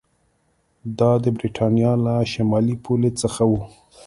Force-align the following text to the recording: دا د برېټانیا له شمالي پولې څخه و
دا 0.99 1.11
د 1.23 1.25
برېټانیا 1.37 1.91
له 2.05 2.15
شمالي 2.31 2.75
پولې 2.83 3.11
څخه 3.21 3.43
و 3.49 3.53